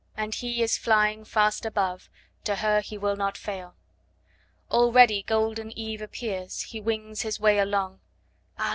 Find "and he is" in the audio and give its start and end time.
0.17-0.79